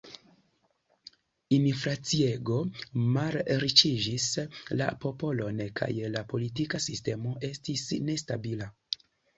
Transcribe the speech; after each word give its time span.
Inflaciego 1.57 2.57
malriĉigis 3.19 4.27
la 4.83 4.91
popolon 5.05 5.63
kaj 5.83 5.93
la 6.17 6.27
politika 6.35 6.85
sistemo 6.91 7.41
estis 7.53 7.89
nestabila. 8.11 8.75